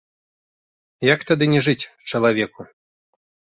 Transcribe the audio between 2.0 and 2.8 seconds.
чалавеку.